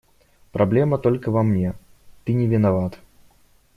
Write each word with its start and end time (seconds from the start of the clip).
Проблема 0.51 0.97
только 0.97 1.29
во 1.29 1.43
мне, 1.43 1.75
ты 2.23 2.33
не 2.33 2.47
виноват. 2.47 2.97